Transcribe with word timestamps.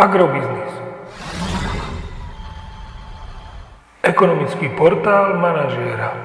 Agrobiznis. 0.00 0.72
Ekonomický 4.00 4.72
portál 4.72 5.36
manažéra. 5.36 6.16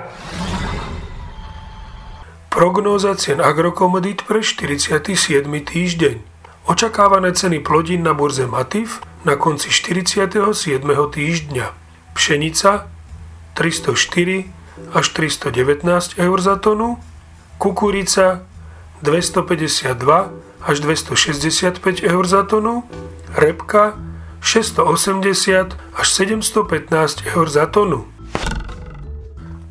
Prognóza 2.47 3.19
cien 3.19 3.43
agrokomodít 3.43 4.23
pre 4.23 4.39
47. 4.39 5.11
týždeň. 5.43 6.15
Očakávané 6.71 7.35
ceny 7.35 7.59
plodín 7.59 8.07
na 8.07 8.15
burze 8.15 8.47
Matif 8.47 9.03
na 9.27 9.35
konci 9.35 9.67
47. 9.67 10.23
týždňa. 10.87 11.67
Pšenica 12.15 12.87
304 13.59 14.95
až 14.95 15.05
319 15.11 16.15
eur 16.15 16.37
za 16.39 16.55
tonu, 16.55 16.95
kukurica 17.59 18.47
252 19.03 20.31
až 20.63 20.75
265 20.79 22.07
eur 22.07 22.23
za 22.23 22.47
tonu, 22.47 22.87
repka 23.35 23.99
680 24.39 25.75
až 25.75 26.07
715 26.09 27.27
eur 27.35 27.47
za 27.49 27.65
tonu. 27.65 28.07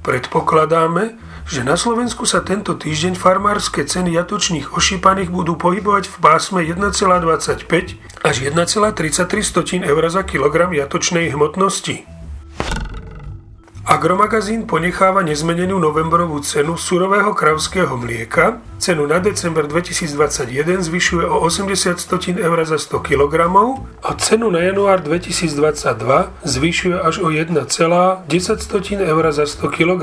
Predpokladáme, 0.04 1.16
že 1.44 1.60
na 1.64 1.76
Slovensku 1.76 2.24
sa 2.24 2.40
tento 2.40 2.76
týždeň 2.76 3.16
farmárske 3.16 3.84
ceny 3.84 4.16
jatočných 4.16 4.72
ošípaných 4.72 5.28
budú 5.28 5.56
pohybovať 5.60 6.08
v 6.08 6.16
pásme 6.20 6.60
1,25 6.64 8.24
až 8.24 8.36
1,33 8.40 9.84
eur 9.84 10.02
za 10.08 10.22
kilogram 10.24 10.72
jatočnej 10.72 11.32
hmotnosti. 11.32 12.13
Agromagazín 13.94 14.66
ponecháva 14.66 15.22
nezmenenú 15.22 15.78
novembrovú 15.78 16.42
cenu 16.42 16.74
surového 16.74 17.30
kravského 17.30 17.94
mlieka. 17.94 18.58
Cenu 18.82 19.06
na 19.06 19.22
december 19.22 19.70
2021 19.70 20.82
zvyšuje 20.82 21.22
o 21.22 21.38
80 21.38 22.02
stotín 22.02 22.42
eur 22.42 22.58
za 22.66 22.74
100 22.74 22.90
kg 23.06 23.34
a 24.02 24.10
cenu 24.18 24.50
na 24.50 24.66
január 24.66 24.98
2022 24.98 25.94
zvyšuje 26.42 26.96
až 26.98 27.22
o 27.22 27.30
1,10 27.30 28.26
eur 28.98 29.24
za 29.30 29.46
100 29.46 29.62
kg. 29.70 30.02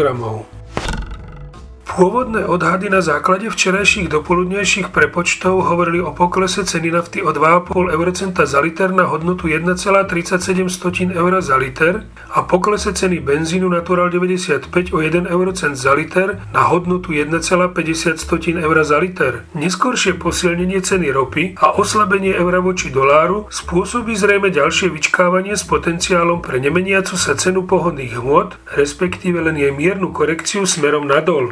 Pôvodné 1.92 2.47
odhady 2.47 2.88
na 2.88 3.03
základe 3.03 3.52
včerajších 3.52 4.08
dopoludnejších 4.08 4.95
prepočtov 4.95 5.67
hovorili 5.67 6.00
o 6.00 6.16
poklese 6.16 6.64
ceny 6.64 6.88
nafty 6.88 7.20
o 7.20 7.36
2,5 7.36 7.92
eurocenta 7.92 8.47
za 8.47 8.64
liter 8.64 8.95
na 8.95 9.03
hodnotu 9.11 9.52
1,37 9.52 11.12
eur 11.12 11.34
za 11.44 11.59
liter 11.59 12.08
a 12.31 12.47
poklese 12.47 12.95
ceny 12.95 13.19
benzínu 13.19 13.67
Natural 13.67 14.08
95 14.08 14.72
o 14.95 15.03
1 15.03 15.28
eurocent 15.28 15.75
za 15.75 15.92
liter 15.92 16.39
na 16.56 16.64
hodnotu 16.64 17.12
1,50 17.12 18.64
eur 18.64 18.78
za 18.88 18.97
liter. 18.97 19.44
Neskôršie 19.52 20.16
posilnenie 20.16 20.80
ceny 20.80 21.12
ropy 21.12 21.59
a 21.59 21.75
oslabenie 21.75 22.31
eura 22.39 22.64
voči 22.64 22.88
doláru 22.88 23.52
spôsobí 23.52 24.16
zrejme 24.16 24.47
ďalšie 24.47 24.88
vyčkávanie 24.95 25.59
s 25.59 25.67
potenciálom 25.67 26.39
pre 26.39 26.64
nemeniacu 26.64 27.19
sa 27.19 27.36
cenu 27.36 27.67
pohodných 27.67 28.16
hmôt, 28.16 28.56
respektíve 28.80 29.44
len 29.44 29.59
jej 29.59 29.75
miernu 29.75 30.16
korekciu 30.16 30.64
smerom 30.64 31.03
nadol. 31.03 31.52